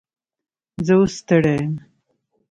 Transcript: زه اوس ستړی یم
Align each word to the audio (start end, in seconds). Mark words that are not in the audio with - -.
زه 0.85 0.93
اوس 0.99 1.13
ستړی 1.21 1.55
یم 1.59 1.73